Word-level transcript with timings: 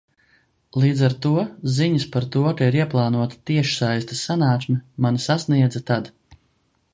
Līdz 0.83 1.01
ar 1.07 1.13
to 1.25 1.33
ziņas 1.75 2.07
par 2.15 2.25
to, 2.35 2.43
ka 2.61 2.69
ir 2.71 2.77
ieplānota 2.79 3.37
tiešsaistes 3.51 4.25
sanāksme, 4.31 4.79
mani 5.07 5.23
sasniedza 5.27 5.85
tad. 5.93 6.11